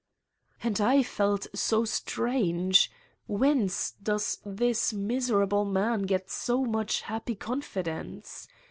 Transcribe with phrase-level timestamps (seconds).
[0.63, 2.89] And I felt so strange:
[3.27, 8.47] whence does this miserable man get so much happy confidence